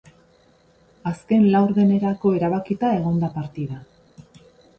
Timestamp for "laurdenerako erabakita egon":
1.55-3.21